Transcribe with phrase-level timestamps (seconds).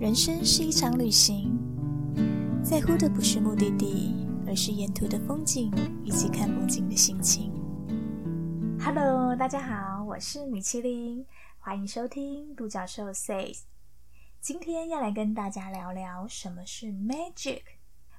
[0.00, 1.52] 人生是一场旅行，
[2.64, 5.70] 在乎的不是目的地，而是沿途的风景
[6.02, 7.52] 以及看风景的心情。
[8.82, 11.26] Hello，大家好，我是米其林，
[11.58, 13.64] 欢迎收听独角兽 says。
[14.40, 17.60] 今天要来跟大家聊聊什么是 magic。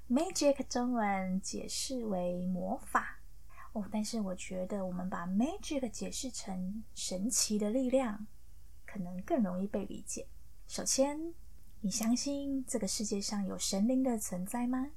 [0.07, 3.21] magic 中文解释为魔法
[3.73, 8.27] 哦，但是我觉得我们把 magic 解释成神奇的力量，
[8.85, 10.27] 可能更容易被理解。
[10.67, 11.33] 首先，
[11.83, 14.91] 你相信这个世界上有神灵的存在吗？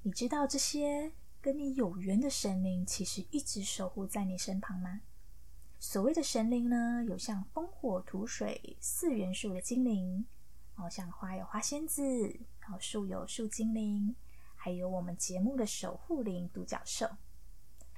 [0.00, 1.12] 你知道这些
[1.42, 5.02] 跟你有缘的神灵其实一直守护在你身旁吗？
[5.78, 10.24] 所谓的神灵呢，有像风、火、土、水四元素的精灵，
[10.76, 12.02] 哦，像花有花仙子，
[12.60, 14.16] 然后树有树精灵，
[14.54, 17.06] 还有我们节目的守护灵独角兽。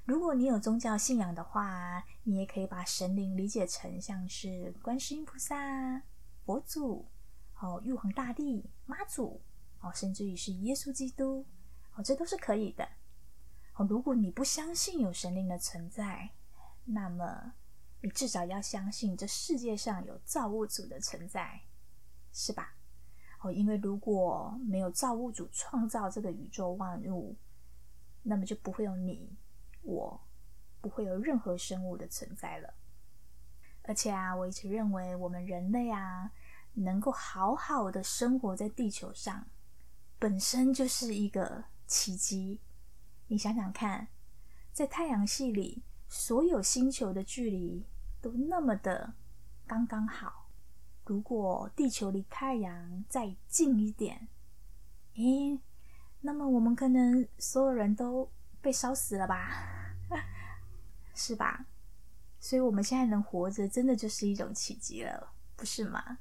[0.04, 6.02] 如果你有宗教信仰的话，你也可以把神灵理解成像是观世音菩萨、
[6.44, 7.06] 佛祖。
[7.60, 9.40] 哦，玉皇大帝、妈祖，
[9.80, 11.44] 哦，甚至于是耶稣基督，
[11.96, 12.88] 哦，这都是可以的。
[13.74, 16.30] 哦，如果你不相信有神灵的存在，
[16.84, 17.54] 那么
[18.00, 21.60] 你至少要相信这世界上有造物主的存在，
[22.32, 22.76] 是吧？
[23.40, 27.36] 哦，因为如果没有造物主创造这个宇宙万物，
[28.22, 29.36] 那么就不会有你
[29.82, 30.20] 我，
[30.80, 32.72] 不会有任何生物的存在了。
[33.82, 36.30] 而且啊，我一直认为我们人类啊。
[36.78, 39.46] 能够好好的生活在地球上，
[40.18, 42.60] 本身就是一个奇迹。
[43.26, 44.08] 你想想看，
[44.72, 47.84] 在太阳系里，所有星球的距离
[48.20, 49.14] 都那么的
[49.66, 50.50] 刚刚好。
[51.04, 54.28] 如果地球离太阳再近一点，
[55.14, 55.58] 诶，
[56.20, 59.50] 那么我们可能所有人都被烧死了吧？
[61.14, 61.66] 是吧？
[62.40, 66.18] 所以，我们现在能活着，真的就是一种奇迹了，不是吗？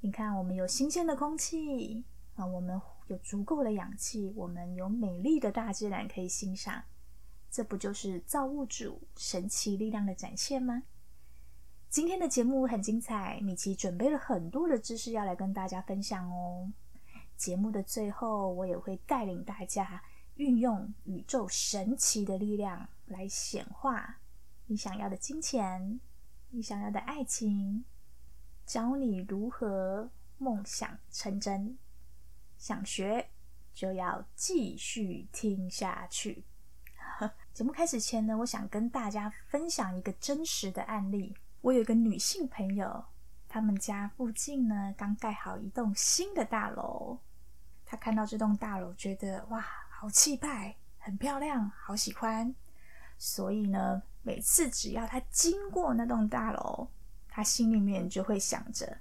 [0.00, 6.84] 你看，我们有新鲜的空气啊，我们有足够的氧气，我们有美丽的大自然可以欣赏，
[7.50, 10.82] 这不就是造物主神奇力量的展现吗？
[11.88, 16.70] 今天的节目很精彩，米奇准备了很多的知识要来跟大家分享哦。
[17.36, 20.02] 节目的最后，我也会带领大家
[20.34, 24.18] 运用宇宙神奇的力量来显化
[24.66, 26.00] 你想要的金钱，
[26.50, 27.84] 你想要的爱情。
[28.66, 31.78] 教你如何梦想成真，
[32.58, 33.28] 想学
[33.72, 36.44] 就要继续听下去。
[37.54, 41.34] 节目开始前呢，我想跟大家分享一个真实的案例。
[41.60, 43.04] 我有一个女性朋友，
[43.48, 47.18] 他们家附近呢刚盖好一栋新的大楼，
[47.84, 52.52] 她看到这栋大楼，觉得哇，好气派，很漂亮，好喜欢。
[53.16, 56.88] 所以呢，每次只要她经过那栋大楼，
[57.36, 58.96] 他心里面就会想着，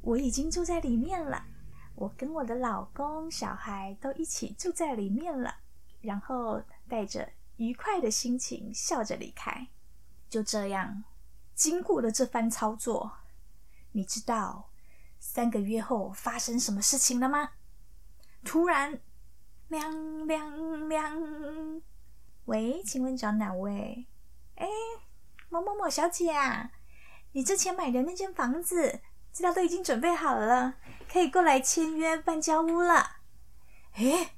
[0.00, 1.46] 我已经住在里面了，
[1.94, 5.58] 我跟我的老公、小孩都一起住在里面了，
[6.00, 9.68] 然后带着愉快的心情笑着离开。
[10.28, 11.04] 就这样，
[11.54, 13.18] 经过了这番操作，
[13.92, 14.68] 你知道
[15.20, 17.50] 三个月后发生什么事情了吗？
[18.44, 19.00] 突然，
[19.68, 21.80] 亮亮亮，
[22.46, 24.08] 喂，请问找哪位？
[24.56, 24.66] 哎，
[25.48, 26.72] 某某某小姐啊。
[27.36, 30.76] 你之前买的那间房子，资料都已经准备好了，
[31.06, 33.18] 可以过来签约办交屋了。
[33.96, 34.30] 诶，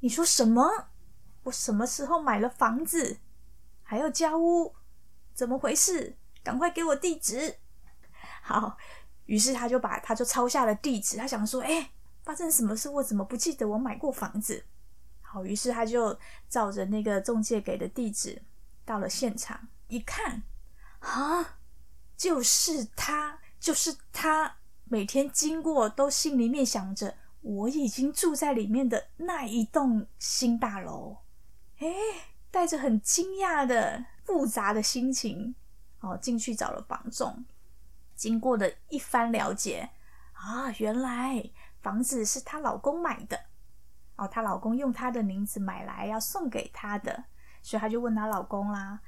[0.00, 0.88] 你说什么？
[1.44, 3.20] 我什么时候买了房子，
[3.82, 4.74] 还要交屋？
[5.32, 6.18] 怎么回事？
[6.44, 7.56] 赶快给我地址。
[8.42, 8.76] 好，
[9.24, 11.16] 于是他就把他就抄下了地址。
[11.16, 11.92] 他想说，哎，
[12.22, 12.90] 发生什么事？
[12.90, 14.62] 我怎么不记得我买过房子？
[15.22, 16.18] 好，于是他就
[16.50, 18.42] 照着那个中介给的地址
[18.84, 20.42] 到了现场，一看，
[20.98, 21.56] 啊！
[22.22, 31.16] 就是他，就是他，每天经过都心里面想着我已经住在里面的那一栋新大楼。
[31.80, 31.88] 哎，
[32.48, 35.52] 带着很惊讶的复杂的心情，
[35.98, 37.44] 哦，进去找了房仲。
[38.14, 39.90] 经过的一番了解，
[40.34, 41.50] 啊，原来
[41.82, 43.36] 房子是她老公买的，
[44.14, 47.24] 哦，她老公用她的名字买来要送给她的，
[47.62, 49.00] 所以她就问她老公啦：“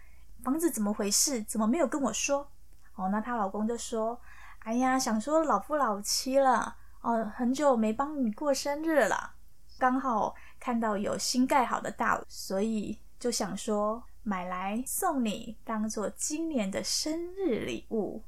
[0.43, 1.41] 房子怎么回事？
[1.45, 2.51] 怎么没有跟我说？”
[2.97, 4.21] 哦，那她老公就说
[4.61, 9.35] ：“哎呀，想说老夫老妻了，哦，很久没帮你过生日了，
[9.79, 18.23] 刚好看到有新盖好的大楼，所以就想说买来送你，当做今年的生日礼物。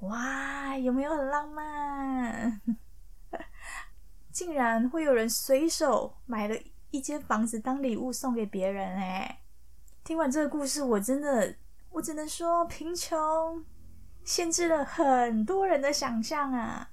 [0.00, 2.60] 哇，有没有很浪漫？
[4.30, 6.54] 竟然会有人随手买了
[6.90, 8.94] 一间房子当礼物送给别人？
[8.96, 9.40] 哎，
[10.04, 11.56] 听完这个故事，我真的。”
[11.90, 13.64] 我只能说，贫穷
[14.24, 16.90] 限制了很多人的想象啊！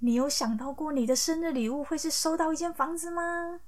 [0.00, 3.60] 你有想到过你的生日礼物会是收到一间房子吗？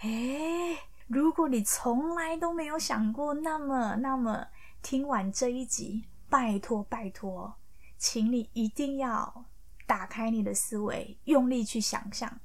[0.00, 0.76] 诶，
[1.06, 4.46] 如果你从来都没有想过，那么，那么
[4.82, 7.54] 听完这一集，拜托拜托，
[7.96, 9.44] 请你一定要
[9.86, 12.40] 打开你的思维，用力去想象，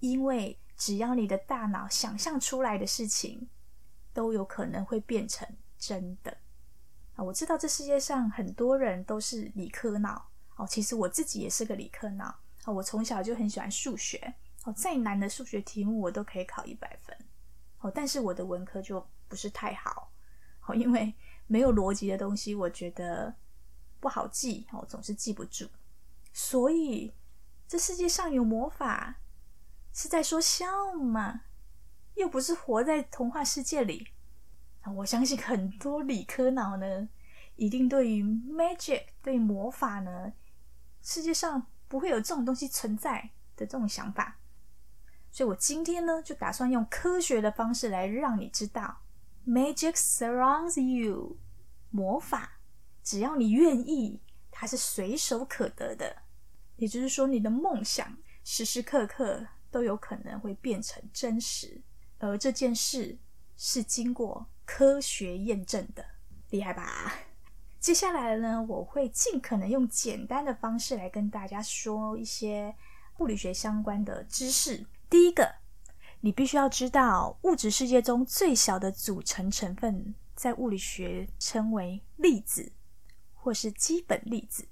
[0.00, 3.48] 因为只要你的大脑想象出来的事情，
[4.12, 5.48] 都有可能会变成
[5.78, 6.36] 真的。
[7.14, 12.34] 啊，我知道这世界上很多人都是理科脑哦，其实我自己也是个理科脑。
[12.64, 14.34] 哦，我从小就很喜欢数学，
[14.64, 17.14] 哦，再难的数学题目我都可以考一百分，
[17.80, 20.10] 哦，但是我的文科就不是太好，
[20.66, 21.14] 哦，因为
[21.46, 23.34] 没有逻辑的东西，我觉得
[24.00, 25.68] 不好记，哦，总是记不住，
[26.32, 27.12] 所以
[27.68, 29.16] 这世界上有魔法
[29.92, 31.42] 是在说笑吗？
[32.14, 34.08] 又不是活在童话世界里，
[34.92, 37.08] 我相信很多理科脑呢，
[37.56, 40.32] 一定对于 magic 对魔法呢，
[41.02, 41.66] 世界上。
[41.86, 44.40] 不会有这种东西存在的这种想法，
[45.30, 49.02] 所以我今天呢就打算用科学的方式来让你知道
[49.46, 51.36] ，magic surrounds you，
[51.90, 52.58] 魔法
[53.04, 54.20] 只要你愿意，
[54.50, 56.22] 它是随手可得的。
[56.76, 61.80] 也就是说，你的梦想时时刻刻都有可能会变成真实，
[62.18, 63.16] 而这件事
[63.56, 66.04] 是经过科学验证的，
[66.50, 67.12] 厉害吧？
[67.78, 72.74] 接下来呢，我会尽可能用简单的方式来跟大家说一些
[73.18, 74.86] 物理学相关的知识。
[75.10, 75.56] 第一个，
[76.20, 82.72] 你必须要知道，物质世界中最小的组成成分，在物理学称为粒子，
[83.34, 84.66] 或是基本粒子。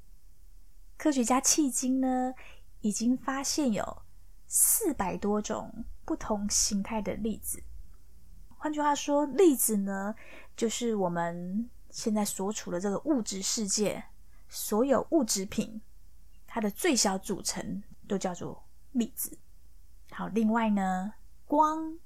[0.96, 2.32] 科学家迄今呢，
[2.80, 4.02] 已经发现有
[4.46, 7.62] 四百多种不同形态的粒子。
[8.62, 10.14] 换句话说，粒子呢，
[10.56, 11.68] 就是我们。
[11.90, 14.02] 现在所处的这个物质世界，
[14.48, 15.82] 所有物质品，
[16.46, 19.36] 它的最小组成都叫做粒子。
[20.10, 21.12] 好，另外呢，
[21.44, 21.98] 光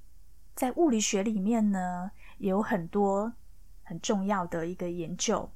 [0.56, 3.32] 在物理学里面呢，有很多
[3.84, 5.48] 很重要的一个研究。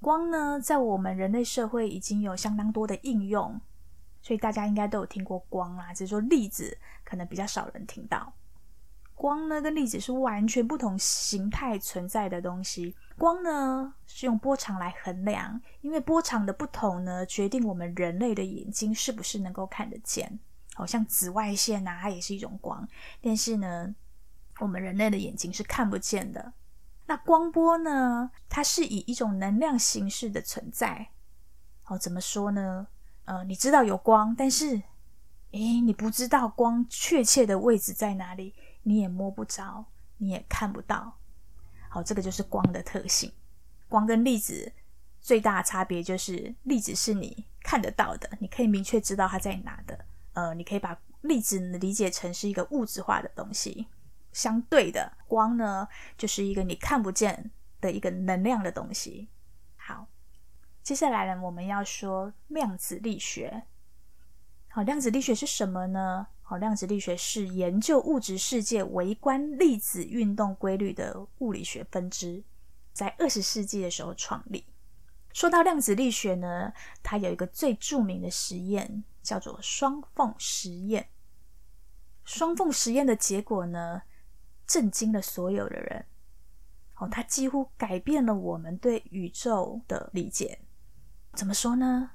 [0.00, 3.60] 光呢，在我们人类社会已经有相当多的应用，
[4.22, 5.92] 所以大家应该都有听过光啦。
[5.92, 8.32] 只是说粒子可能比较少人听到。
[9.20, 12.96] 光呢，跟粒子是完全不同形态存在的东西。
[13.18, 20.40] 光呢是用波长来衡量，因为波长的不同呢，决定我们人类的眼睛是不是能够看得见。
[20.72, 22.88] 好像紫外线呐，它也是一种光，
[23.20, 23.94] 但是呢，
[24.58, 26.54] 我们人类的眼睛是看不见的。
[27.04, 31.08] 那光波呢，它是以一种能量形式的存在。
[31.88, 32.86] 哦，怎么说呢？
[33.26, 34.80] 呃，你知道有光，但是，
[35.50, 39.84] 诶，你不知道光确切的位置在哪里，你也摸不着，
[40.18, 41.18] 你也看不到。
[41.88, 43.32] 好，这个就是光的特性。
[43.88, 44.72] 光跟粒子
[45.20, 50.06] 最大的差别就是，粒子是你看得到的，你可以明确知道它在哪的。
[50.32, 53.88] 呃，你可以把粒子理解成是一个物质化的东西。
[54.32, 57.50] 相对的，光呢，就是一个你看不见
[57.80, 59.28] 的一个能量的东西。
[59.76, 60.06] 好，
[60.84, 63.64] 接下来呢，我们要说量子力学。
[64.68, 66.28] 好，量子力学是什么呢？
[66.50, 72.42] 好，量子力学是研究物质世界微观粒子运动规律的物理学分支，
[72.92, 74.66] 在二十世纪的时候创立。
[75.32, 76.72] 说到量子力学呢，
[77.04, 81.10] 它有一个最著名的实验，叫做双缝实验。
[82.24, 84.02] 双缝实验的结果呢，
[84.66, 86.04] 震惊了所有的人。
[86.96, 90.58] 哦，它几乎改变了我们对宇宙的理解。
[91.34, 92.10] 怎么说呢？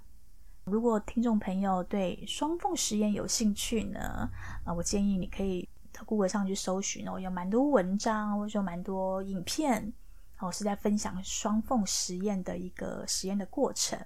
[0.65, 4.27] 如果听众朋友对双缝实验有兴趣呢，
[4.63, 9.93] 啊，我建议你可以到 Google 上去搜寻哦，有蛮多文章或者说蛮多影片，
[10.39, 13.99] 哦，是在分享双缝实验的一个实验的过程。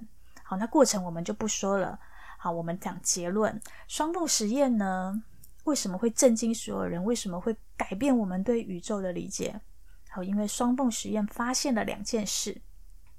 [0.44, 1.98] 好，那过程我们就不说了。
[2.38, 5.24] 好，我们讲结论：双缝实验呢，
[5.64, 7.02] 为什么会震惊所有人？
[7.06, 9.62] 为什么会改变我们对宇宙的理解？
[10.10, 12.62] 好，因为双缝实验发现了两件事。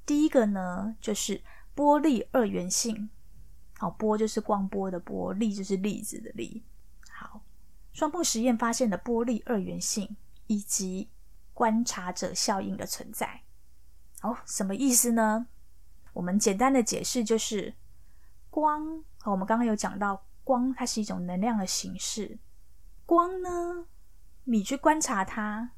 [0.04, 1.40] 第一个呢，就是
[1.74, 3.08] 波粒二元性。
[3.80, 6.62] 好，波就是光波的波，粒就是粒子的粒。
[7.10, 7.40] 好，
[7.94, 10.18] 双缝实验发现的波粒二元性
[10.48, 11.08] 以及
[11.54, 13.40] 观察者效应的存在。
[14.20, 15.46] 好，什么意思呢？
[16.12, 17.72] 我们简单的解释就是，
[18.50, 22.38] 光，我们刚刚有讲到，光它是一种能量的形式。
[23.06, 23.86] 光呢，
[24.44, 25.70] 你去观察它，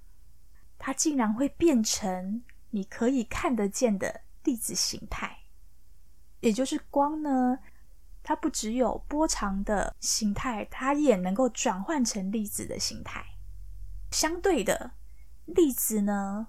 [0.76, 5.38] 它竟然会变成你可以看得见的粒子形态。
[6.40, 7.60] 也就是光呢。
[8.22, 13.24] 它不只有波长的形态，它也能够转换成粒子的形态。
[14.10, 14.92] 相对的，
[15.46, 16.48] 粒子呢，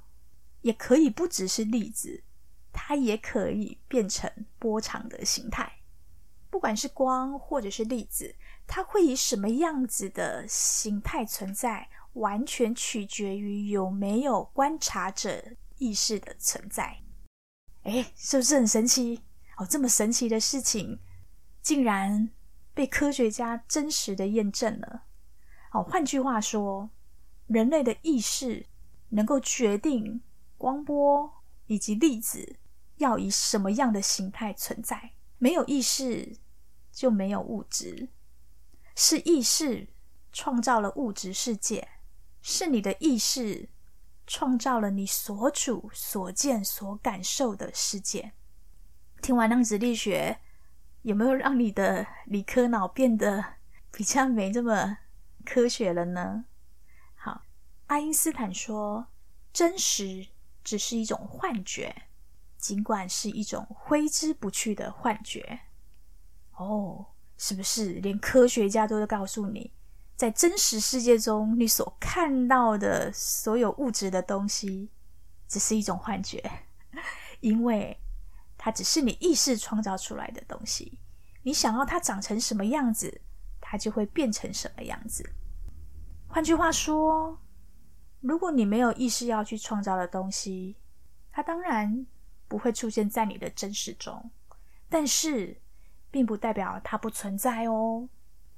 [0.61, 2.23] 也可以不只是粒子，
[2.71, 5.79] 它也可以变成波长的形态。
[6.49, 8.35] 不管是光或者是粒子，
[8.67, 15.43] 它会以什么样子的形态存在，完全取决于有没有观察者
[15.79, 16.99] 意识的存在。
[17.81, 19.23] 哎，是不是很神奇？
[19.57, 20.99] 哦，这么神奇的事情，
[21.63, 22.29] 竟然
[22.73, 25.05] 被科学家真实的验证了。
[25.71, 26.91] 哦，换句话说，
[27.47, 28.67] 人类的意识
[29.09, 30.21] 能够决定
[30.57, 32.57] 光波以及粒子
[32.97, 35.13] 要以什么样的形态存在。
[35.37, 36.37] 没有意识
[36.91, 38.09] 就没有物质，
[38.95, 39.87] 是意识
[40.31, 41.87] 创造了物质世界，
[42.41, 43.69] 是你的意识
[44.27, 48.33] 创造了你所处、所见、所感受的世界。
[49.21, 50.39] 听完量子力学，
[51.03, 53.43] 有没有让你的理科脑变得
[53.91, 54.99] 比较没这么
[55.43, 56.45] 科学了呢？
[57.15, 57.41] 好，
[57.87, 59.07] 爱因斯坦说，
[59.51, 60.27] 真实
[60.63, 61.93] 只是一种幻觉，
[62.57, 65.59] 尽管是一种挥之不去的幻觉。
[66.55, 67.07] 哦，
[67.37, 69.73] 是不是连科学家都在告诉你，
[70.15, 74.89] 在真实世界中，你所看到的所有物质的东西，
[75.49, 76.41] 只是一种幻觉，
[77.41, 77.99] 因为。
[78.65, 80.97] 它只是你意识创造出来的东西，
[81.41, 83.19] 你想要它长成什么样子，
[83.59, 85.29] 它就会变成什么样子。
[86.29, 87.37] 换句话说，
[88.21, 90.77] 如果你没有意识要去创造的东西，
[91.29, 92.07] 它当然
[92.47, 94.31] 不会出现在你的真实中。
[94.87, 95.59] 但是，
[96.09, 98.07] 并不代表它不存在哦。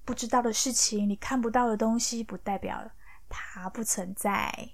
[0.04, 2.92] 不知道的事情，你看不到的东西，不代表
[3.28, 4.70] 它不存在。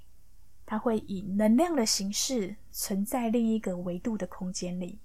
[0.66, 5.00] 它会以能量的形式存在另一个维度的空间里。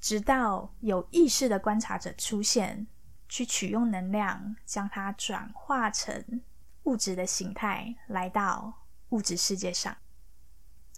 [0.00, 2.86] 直到有意识的观察者出现，
[3.28, 6.40] 去取用能量，将它转化成
[6.84, 9.94] 物质的形态，来到物质世界上。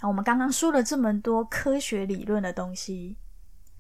[0.01, 3.19] 那我们刚刚说了这么多科学理论的东西，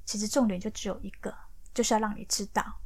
[0.04, 1.32] 其实重点就只有一个，
[1.72, 2.80] 就是要让你知道，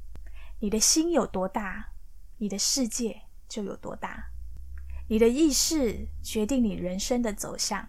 [0.61, 1.89] 你的心有多大，
[2.37, 4.29] 你的世界就有多大。
[5.09, 7.89] 你的意识决定你人生的走向，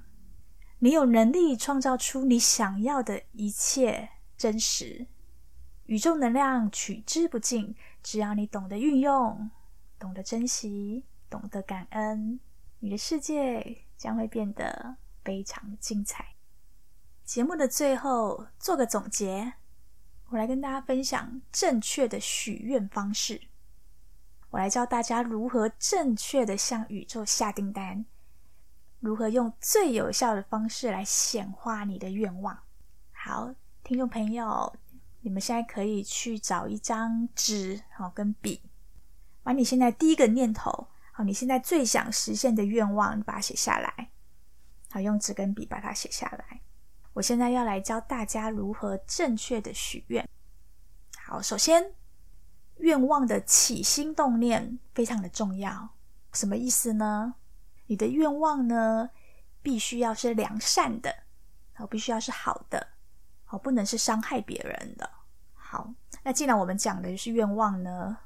[0.79, 4.11] 你有能力创造出你想要的一切。
[4.37, 5.07] 真实，
[5.87, 7.75] 宇宙能量取之不尽。
[8.03, 9.49] 只要你懂得运用，
[9.97, 12.39] 懂得珍惜，懂得感恩，
[12.79, 16.35] 你的世界将会变得非常精彩。
[17.25, 19.53] 节目的最后做个总结，
[20.29, 23.41] 我来跟大家分享正确的许愿方式。
[24.51, 28.05] 我来教大家如何正确的向宇宙下订单，
[28.99, 32.59] 如何用最有效的方式来显化你的愿望。
[33.11, 33.55] 好。
[33.87, 34.75] 听众朋友，
[35.21, 38.61] 你们现在可以去找一张纸，好跟笔，
[39.43, 44.09] 把你现在第一个念头，好，你现在最想实现的愿望，把它写下来，
[44.91, 46.59] 好，用纸跟笔把它写下来。
[47.13, 50.27] 我现在要来教大家如何正确的许愿。
[51.25, 51.93] 好，首先，
[52.79, 55.95] 愿望的起心动念非常的重要。
[56.33, 57.35] 什么意思呢？
[57.85, 59.11] 你的愿望呢，
[59.61, 61.23] 必须要是良善的，
[61.71, 62.85] 好，必须要是好的。
[63.49, 65.09] 好，不能是伤害别人的。
[65.53, 68.17] 好，那既然我们讲的是愿望呢，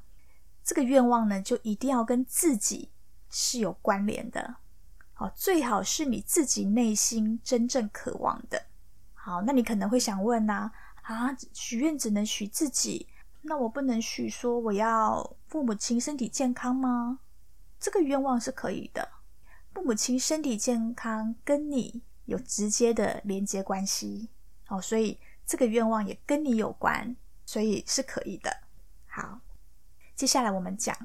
[0.64, 2.90] 这个愿望呢，就一定要跟自己
[3.30, 4.56] 是有关联的。
[5.14, 8.60] 好，最好是你自己内心真正渴望的。
[9.14, 13.06] 好，那你可能会想问呐，啊，许愿只能许自己，
[13.42, 17.20] 那我不能许说我要父母亲身体健康吗？
[17.78, 19.08] 这个愿望是可以的，
[19.72, 24.28] 父母亲身体健康跟你有直接的连接关系。
[24.72, 27.14] 哦，所以这个愿望也跟你有关，
[27.44, 28.50] 所以是可以的。
[29.06, 29.38] 好，
[30.14, 30.96] 接下来我们讲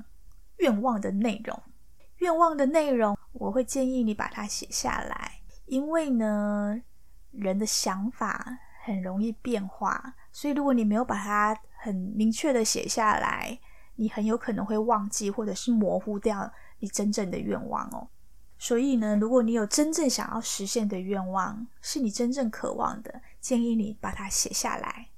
[0.57, 1.61] 愿望的内容。
[2.19, 6.81] 愿望的内容，我会建议你把它写下来，因为呢，
[7.31, 13.59] 人的想法很容易变化，所以如果你没有把它很明确的写下来，
[13.95, 18.07] 你很有可能会忘记或者是模糊掉你真正的愿望哦。
[18.59, 25.09] 所以呢，如果你有真正想要实现的愿望，是你真正渴望的，建议你把它写下来，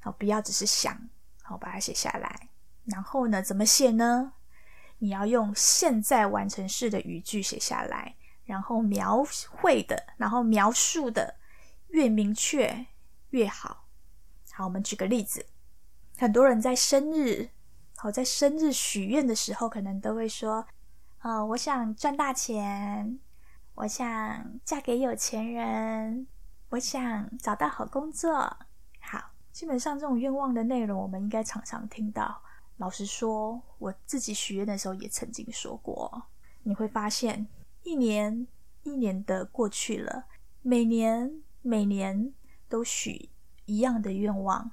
[0.00, 1.08] 好，不要只是想，
[1.42, 2.50] 好，把它写下来。
[2.84, 4.34] 然后呢，怎么写呢？
[4.98, 8.14] 你要用现在完成式的语句写下来，
[8.44, 11.36] 然后描绘的，然后描述的
[11.88, 12.86] 越明确
[13.30, 13.88] 越好。
[14.52, 15.46] 好，我们举个例子，
[16.18, 17.48] 很多人在生日，
[17.96, 20.66] 好，在生日许愿的时候，可能都会说。
[21.26, 23.18] 呃，我想赚大钱，
[23.74, 26.28] 我想嫁给有钱人，
[26.68, 28.56] 我想找到好工作。
[29.00, 32.40] 好，基本上这种愿望的内容，我们应该常常听到。
[32.76, 36.28] 老实说，我自己许愿的时候也曾经说过。
[36.62, 37.48] 你会发现，
[37.82, 38.46] 一年
[38.84, 40.26] 一年的过去了，
[40.62, 42.32] 每年每年
[42.68, 43.30] 都许
[43.64, 44.70] 一样的愿望。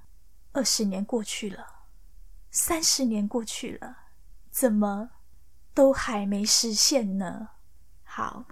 [0.51, 1.65] 二十年过去了，
[2.51, 3.97] 三十年过去了，
[4.51, 5.09] 怎么
[5.73, 7.49] 都还没实现呢？
[8.03, 8.45] 好，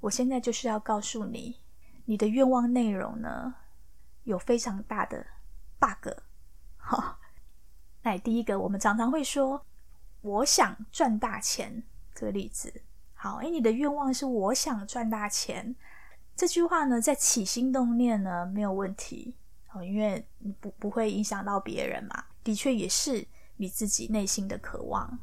[0.00, 1.60] 我现在就是要告诉你，
[2.04, 3.54] 你的愿望内容呢，
[4.24, 5.24] 有非常大的
[5.78, 6.10] bug。
[6.76, 7.18] 好，
[8.02, 9.64] 那第一个，我们常常会说，
[10.22, 12.82] 我想赚大钱这个例子。
[13.14, 15.74] 好，哎，你的愿望是我想赚大钱，
[16.34, 19.36] 这句话呢，在起心动念呢没有问题，
[19.72, 25.18] 哦，因为你不不会影响到别人嘛，的确也是你自己内心的渴望。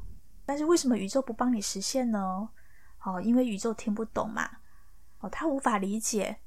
[0.46, 2.50] 但是为什么宇宙不帮你实现呢？
[3.04, 4.50] 哦，因为宇宙听不懂嘛，
[5.20, 6.38] 哦，他无法理解。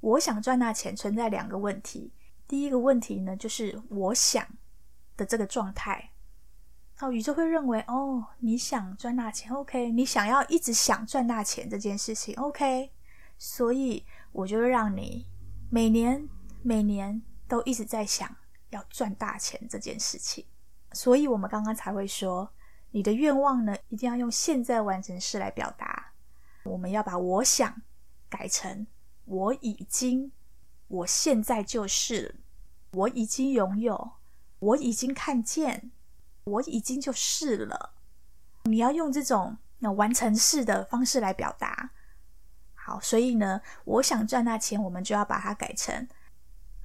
[0.00, 2.12] 我想赚大钱存在两个问题，
[2.46, 4.46] 第一个问题呢，就是我想
[5.16, 6.10] 的这个状态。
[7.00, 12.92] 哦，宇宙会认为哦，你想赚大钱，OK，你想要一直想赚大钱这件事情，OK，
[13.38, 15.26] 所以我就让你
[15.70, 16.28] 每年
[16.62, 18.36] 每年都一直在想
[18.70, 20.44] 要赚大钱这件事情。
[20.92, 22.48] 所以我们刚刚才会说，
[22.94, 26.12] 你的愿望呢，一定要用现在完成式来表达。
[26.62, 27.82] 我们要把我想
[28.28, 28.86] 改成
[29.24, 30.30] 我已经，
[30.86, 32.36] 我现在就是，
[32.92, 34.12] 我已经拥有，
[34.60, 35.90] 我已经看见。
[36.44, 37.94] 我已经就是了，
[38.64, 41.90] 你要用这种那完成式的方式来表达。
[42.74, 46.06] 好，所以呢，我想赚大钱，我们就要把它改成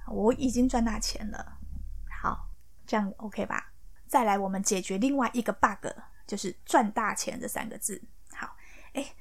[0.08, 1.58] 我已经赚大钱了。
[2.20, 2.48] 好，
[2.84, 3.69] 这样 OK 吧？
[4.10, 5.86] 再来，我们解决另外一个 bug，
[6.26, 8.02] 就是赚大钱这三个字。
[8.34, 8.56] 好，
[8.94, 9.14] 哎，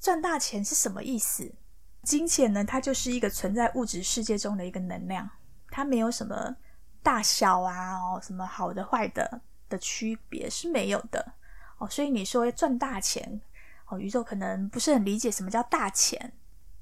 [0.00, 1.54] 赚大钱是什么意思？
[2.02, 5.30] 金钱呢，它就是一个存在物质世界中的一个能量，
[5.70, 6.56] 它没有什么
[7.04, 9.42] 大小啊，哦，什么好的坏的。
[9.68, 11.34] 的区别是没有的
[11.78, 13.40] 哦，所以你说赚大钱
[13.86, 16.32] 哦，宇宙可能不是很理解什么叫大钱，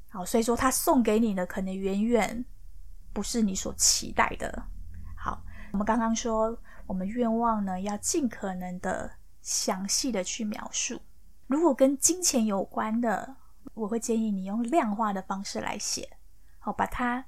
[0.08, 2.42] 好，所以说他送给你的可能远远
[3.12, 4.64] 不是你所期待的。
[5.18, 6.58] 好，我们刚刚说
[6.88, 11.00] 我们愿望呢要尽可能的详细的去描述，
[11.46, 13.36] 如果跟金钱有关的，
[13.74, 16.16] 我会建议你用量化的方式来写，
[16.58, 17.26] 好，把它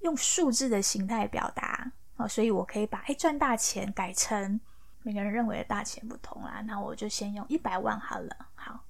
[0.00, 4.60] 用数字的形态表达，好，所以我可以把哎赚大钱改成。
[5.02, 8.36] 每个人认为的大钱不同啦，那我就先用一百万好了。
[8.54, 8.84] 好，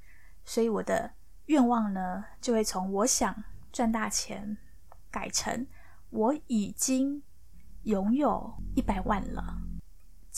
[0.44, 1.12] 所以我的
[1.46, 4.58] 愿望呢，就会从我想赚大钱
[5.12, 5.64] 改成
[6.10, 7.22] 我已经
[7.84, 9.58] 拥有一百万了。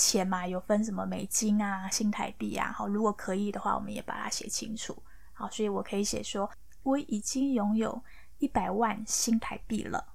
[0.00, 2.72] 钱嘛，有分什么美金啊、新台币啊。
[2.72, 5.02] 好，如果可以的话，我们也把它写清楚。
[5.34, 6.50] 好，所以我可以写说
[6.82, 8.02] 我已经拥有
[8.38, 10.14] 一百万新台币了。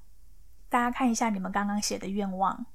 [0.70, 2.66] 大家看一下你们刚刚写的愿望。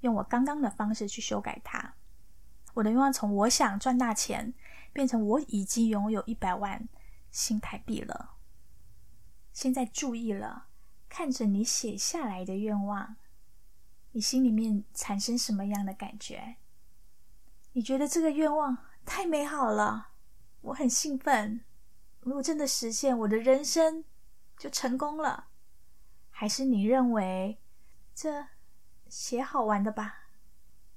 [0.00, 1.94] 用我刚刚的方式去修改它，
[2.74, 4.52] 我的愿望从我想赚大钱
[4.92, 6.88] 变成我已经拥有一百万
[7.30, 8.32] 新台币了。
[9.52, 10.66] 现在注意了，
[11.08, 13.16] 看着你写下来的愿望，
[14.16, 16.56] 你心里面产生什么样的感觉？
[17.72, 20.08] 你觉得这个愿望太美好了，
[20.62, 21.60] 我很兴奋。
[22.20, 24.04] 如果真的实现，我的人生
[24.56, 25.48] 就成功了。
[26.30, 27.60] 还是你认为
[28.14, 28.46] 这？
[29.06, 30.30] 写好玩的吧？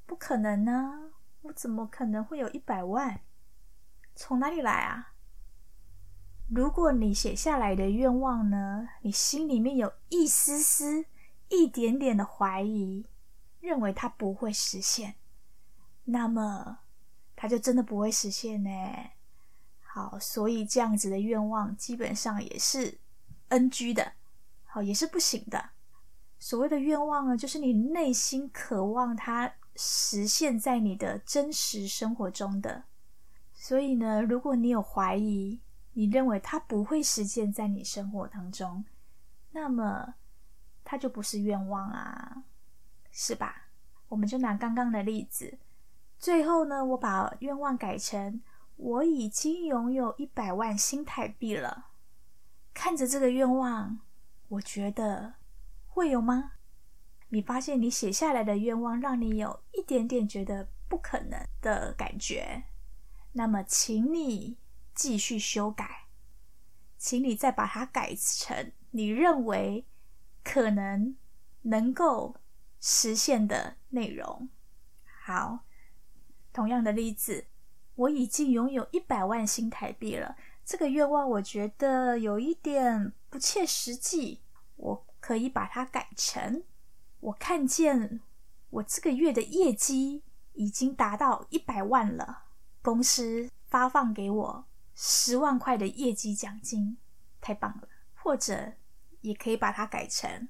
[0.05, 1.11] 不可能呢！
[1.41, 3.19] 我怎么可能会有一百万？
[4.15, 5.15] 从哪里来啊？
[6.47, 11.05] 如果你写下来的愿望呢，你心里面有一丝丝、
[11.49, 13.05] 一点点的怀疑，
[13.59, 15.15] 认为它不会实现，
[16.05, 16.79] 那么
[17.35, 18.69] 它就真的不会实现呢。
[19.81, 22.99] 好，所以这样子的愿望基本上也是
[23.49, 24.13] NG 的，
[24.63, 25.71] 好，也是不行的。
[26.37, 32.83] 所谓的愿望呢，就是你内心渴望它实现在你的真实生活中的。
[33.53, 35.59] 所以呢，如果你有怀疑，
[35.93, 38.85] 你认为它不会实现在你生活当中，
[39.51, 40.13] 那么
[40.91, 42.45] 它就不是愿望啊，
[43.11, 43.67] 是吧？
[44.07, 45.59] 我们就拿刚刚的例子，
[46.17, 48.41] 最后呢，我把愿望改成
[48.75, 51.91] 我已经拥有一百万新台币了。
[52.73, 53.99] 看着这个愿望，
[54.47, 55.35] 我觉得。
[55.85, 56.53] 会有吗？
[57.27, 62.63] 你发现你写下来的愿望让你有一点点觉得不可能的感觉，
[63.33, 64.57] 那么请你
[64.95, 66.07] 继续修改，
[66.97, 69.85] 请你再把它改成你认为
[70.43, 71.15] 可能
[71.63, 72.35] 能够
[72.79, 74.49] 实现的内容。
[75.25, 75.59] 好，
[76.51, 77.47] 同样的例子，
[77.95, 80.35] 我已经拥有一百万新台币了。
[80.65, 84.41] 这个愿望我觉得有一点不切实际。
[84.75, 85.05] 我。
[85.21, 86.63] 可以把它改成：
[87.19, 88.21] 我看见
[88.69, 90.23] 我这个月的业绩
[90.53, 92.45] 已经达到一百万了，
[92.81, 96.97] 公司发放给我十万块的业绩奖金，
[97.41, 97.89] 太棒了。
[98.15, 98.71] 或者
[99.21, 100.47] 也可以把它改成：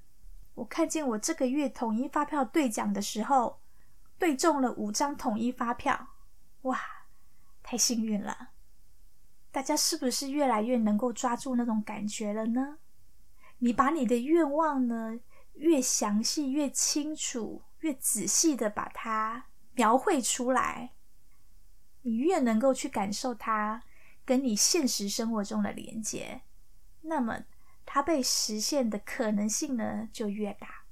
[0.55, 3.59] 我看见我这个月统一发票兑奖的时候，
[4.17, 6.09] 兑中了五张统一发票，
[6.63, 6.79] 哇，
[7.63, 8.49] 太幸运了！
[9.51, 12.77] 大家是不是越来越能够抓住那种感觉了呢？
[13.59, 15.19] 你把你的愿望呢，
[15.53, 20.91] 越详细、越清楚、越仔细的把它描绘出来，
[22.03, 23.83] 你越能够去感受它
[24.23, 26.41] 跟你现实生活中的连接，
[27.01, 27.43] 那么
[27.91, 30.83] 它被实现的可能性呢就越大。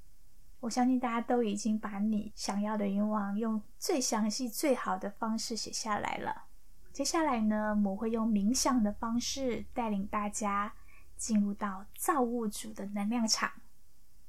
[0.58, 6.46] 我相信大家都已经把你想要的愿望用最详细、最好的方式写下来了。
[6.92, 10.74] 接下来呢，我会用冥想的方式带领大家
[11.16, 13.52] 进入到造物主的能量场，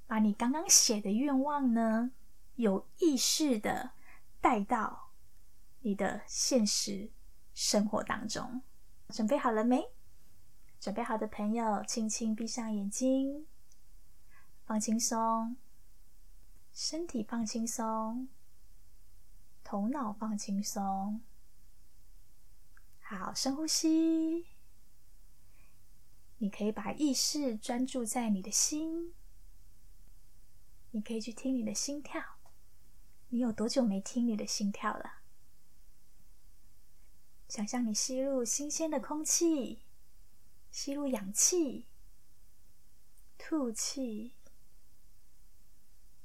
[0.06, 2.12] 把你刚刚写的愿望呢，
[2.54, 3.90] 有意识的
[4.40, 5.10] 带到
[5.82, 7.10] 你的现实
[7.56, 8.62] 生活当中。
[9.10, 9.90] 准备好了没？
[10.80, 13.46] 准备好的朋友，轻轻闭上眼睛，
[14.66, 15.58] 放轻松，
[16.72, 18.30] 身体放轻松，
[19.62, 21.22] 头脑放轻松。
[23.02, 24.48] 好，深呼吸。
[26.38, 29.14] 你可以把意识专注在你的心。
[30.92, 32.24] 你可以去听你的心跳。
[33.28, 35.20] 你有多久没听你的心跳了？
[37.50, 39.82] 想象你吸入新鲜的空气，
[40.72, 41.86] 吸入氧气，
[43.38, 44.34] 吐气。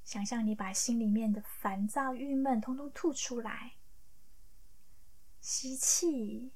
[0.05, 3.75] 想象你把心里面的烦躁、郁闷通通吐出来。
[5.41, 6.53] 吸气。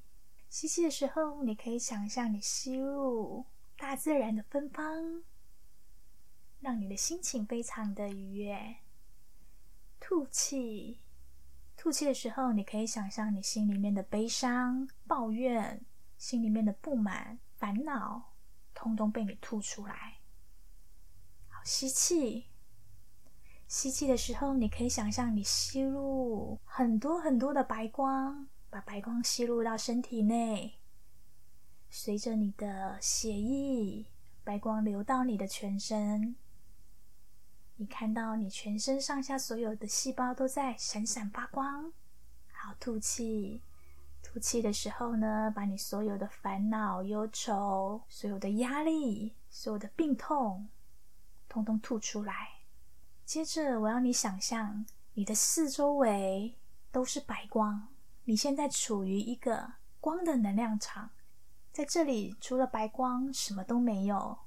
[0.50, 3.44] 吸气的时候，你可以想象你吸入
[3.76, 5.22] 大自然的芬芳，
[6.60, 8.76] 让你的心情非常的愉悦。
[10.00, 11.00] 吐气，
[11.76, 15.84] 吐气的时候，你可以想象你心里面的悲伤、抱怨、
[16.16, 18.32] 心里面的不满、烦恼，
[18.72, 20.18] 通通被你吐出来。
[21.48, 22.46] 好，吸气，
[23.66, 28.48] 吸气的时候，你可以想象你吸入很多很多的白光。
[28.70, 30.78] 把白光吸入到身体内，
[31.88, 34.04] 随着你的血液，
[34.44, 36.36] 白光流到你的全身。
[37.76, 41.94] 你看到你全身上下所有的细胞都在闪闪发光。
[42.52, 43.62] 好，吐气，
[44.38, 50.68] 气的时候呢，把你所有的烦恼、忧愁、所有的压力、所有的病痛，
[51.48, 52.48] 通通吐出来。
[53.24, 56.56] 接着，我要你想象你的四周围
[56.90, 57.88] 都是白光。
[58.24, 61.10] 你现在处于一个光的能量场，
[61.72, 64.38] 在这里除了白光什么都没有。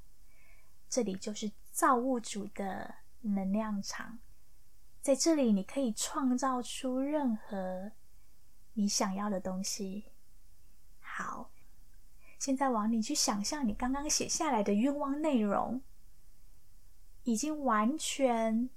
[0.90, 4.20] 这里就是造物主的能量场，
[5.02, 7.92] 在这里你可以创造出任何
[8.74, 10.06] 你想要的东西。
[11.00, 11.52] 好，
[12.40, 15.82] 现在往你去想象你刚刚写下来的愿望内容，
[17.24, 18.70] 已经完全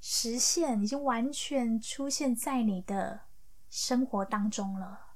[0.00, 3.22] 实现，已经完全出现在你的。
[3.74, 5.14] 生活当中了，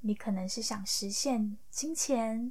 [0.00, 2.50] 你可能是想实现金钱，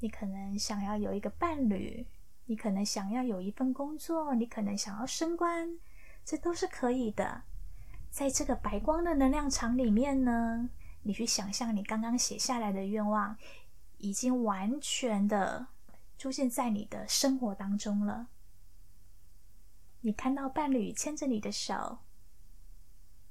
[0.00, 2.06] 你可能想要有一个伴侣，
[2.44, 5.78] 你可能想要有一份工作，你可能想要升官，
[6.26, 7.44] 这都是可以的。
[8.12, 10.68] 在这个白光的能量场里面呢，
[11.00, 13.38] 你去想象你刚刚写下来的愿望，
[13.96, 15.68] 已经完全的
[16.18, 18.28] 出现在你的生活当中了。
[20.02, 22.00] 你看到伴侣牵着你的手。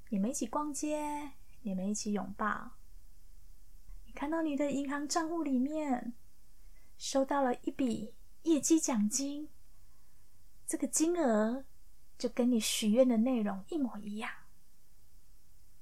[0.08, 1.30] 你们一起逛街，
[1.62, 2.72] 你们一起拥抱。
[4.04, 6.12] 你看到你的银行账户里面
[6.98, 9.48] 收到了一笔业绩奖金，
[10.66, 11.64] 这个金额
[12.18, 14.28] 就跟你许愿的内容一模一样。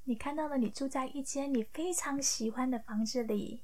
[0.04, 3.62] 你看到了你住在一间你非常喜欢的房子里，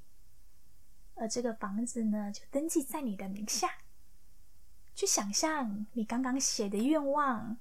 [1.14, 3.68] 而这个房子呢，就登记在你的名下。
[4.94, 7.59] 去想象你刚刚写的愿望，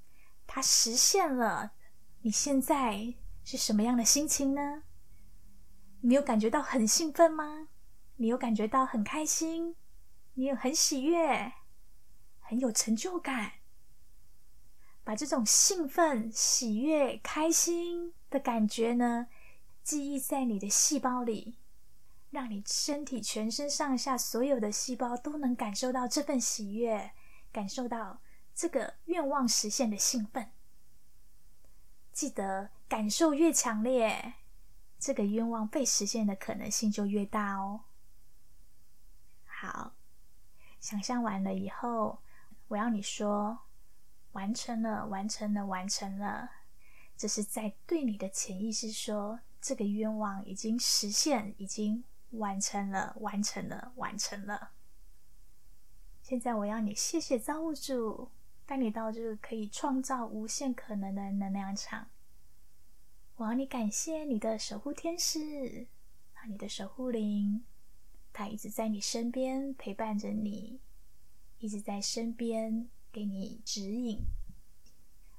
[0.48, 1.74] 它实现了。
[2.22, 4.84] 你现在是什么样的心情呢？
[6.02, 7.68] 你有感觉到很兴奋吗？
[8.16, 9.76] 你有感觉到很开心？
[10.36, 11.54] 你有很喜悦、
[12.40, 13.52] 很有成就感？
[15.04, 19.28] 把这种兴奋、喜悦、开心的感觉呢，
[19.84, 21.58] 记忆在你的细胞里，
[22.32, 27.12] 让你身体全身上下所有的细胞都能感受到这份喜悦，
[27.52, 28.22] 感受到
[28.54, 30.52] 这个愿望实现的兴奋。
[32.12, 34.34] 记得感受越强烈，
[34.98, 37.82] 这个愿望被实现的可能性就越大哦。
[39.46, 39.94] 好，
[40.80, 42.20] 想象完了以后，
[42.68, 43.60] 我要你说
[44.32, 46.50] 完成了，完成了，完成了。
[47.18, 54.72] 这是在对你的潜意识说，这个愿望已经实现，已经完成了，完成了，完成了。
[56.22, 58.30] 现在我要你谢谢造物主，
[58.66, 62.08] 带你到这个可以创造无限可能的能量场。
[63.38, 65.88] 我要你感谢你的守护天使
[66.34, 67.64] 和你的守护灵，
[68.34, 70.80] 他一直在你身边陪伴着你，
[71.60, 74.20] 一直在身边给你指引。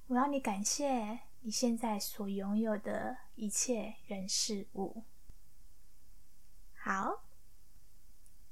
[0.07, 5.05] 我要你感谢你现在所拥有的一切人事物。
[6.75, 7.23] 好，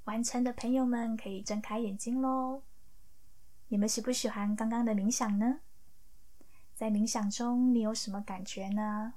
[0.05, 2.63] 完成的朋友们可以睁开眼睛喽。
[3.67, 5.59] 你们喜不喜欢刚刚的冥想呢？
[6.77, 9.15] 在冥想中，你有什么感觉呢？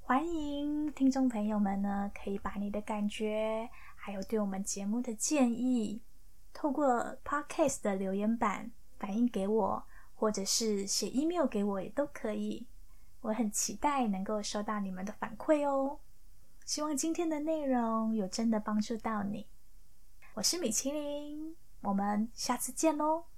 [0.00, 6.00] 欢迎听众朋友们呢，可以把你的感觉，还有对我们节目的建议，
[6.52, 8.70] 透过 Podcast 的留言板
[9.00, 9.84] 反映给我。
[10.22, 12.64] 或者是写 email 给我也都可以，
[13.22, 15.98] 我很期待能够收到你们的反馈哦。
[16.64, 19.48] 希望今天的内容有真的帮助到你。
[20.34, 23.31] 我是米其林，我们下次见喽。